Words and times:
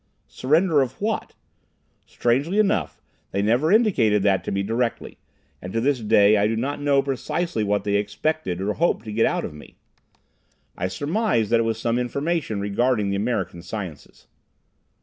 Surrender 0.25 0.81
of 0.81 0.99
what? 0.99 1.35
Strangely 2.07 2.57
enough, 2.57 2.99
they 3.29 3.39
never 3.43 3.71
indicated 3.71 4.23
that 4.23 4.43
to 4.43 4.51
me 4.51 4.63
directly, 4.63 5.19
and 5.61 5.71
to 5.73 5.79
this 5.79 5.99
day 5.99 6.37
I 6.37 6.47
do 6.47 6.55
not 6.55 6.81
know 6.81 7.03
precisely 7.03 7.63
what 7.63 7.83
they 7.83 7.97
expected 7.97 8.59
or 8.61 8.73
hoped 8.73 9.05
to 9.05 9.13
get 9.13 9.27
out 9.27 9.45
of 9.45 9.53
me. 9.53 9.75
I 10.75 10.87
surmise 10.87 11.51
that 11.51 11.59
it 11.59 11.69
was 11.69 11.85
information 11.85 12.59
regarding 12.59 13.11
the 13.11 13.15
American 13.15 13.61
sciences. 13.61 14.25